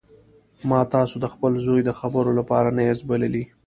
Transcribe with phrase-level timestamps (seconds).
[0.69, 3.43] ما تاسو د خپل زوی د خبرو لپاره نه یاست بللي